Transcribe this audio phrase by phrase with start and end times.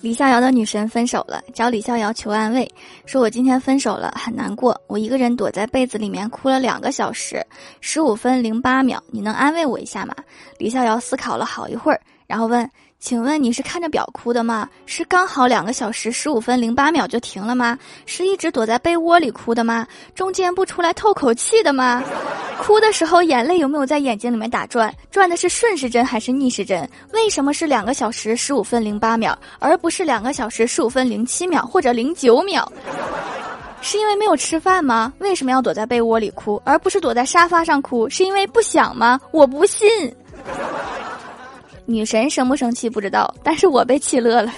[0.00, 2.66] 李逍遥的女神分手了，找李逍遥求安慰，
[3.04, 7.44] 说：“我今天分手了，很难过，我一个人躲在被子里面哭了两个小时，
[7.82, 10.14] 十五分零八秒，你能安慰我一下吗？”
[10.58, 12.68] 李逍遥思考了好一会儿，然后问。
[13.02, 14.68] 请问你是看着表哭的吗？
[14.84, 17.78] 是刚好两个小时十五分零八秒就停了吗？
[18.04, 19.86] 是一直躲在被窝里哭的吗？
[20.14, 22.04] 中间不出来透口气的吗？
[22.62, 24.94] 哭的时候眼泪有没有在眼睛里面打转？
[25.10, 26.88] 转的是顺时针还是逆时针？
[27.12, 32.70] 为什么是两个小时十五分零八秒，而不是两个小时十五分零七秒或者零九秒？
[33.80, 35.12] 是因为没有吃饭吗？
[35.18, 38.08] 为什么要躲在被窝里哭，而不是躲在沙发上哭？
[38.08, 39.18] 是因为不想吗？
[39.32, 39.88] 我不信。
[41.86, 44.52] 女神生不生气不知道，但是我被气乐了。